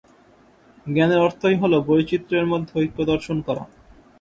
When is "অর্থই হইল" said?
1.19-1.73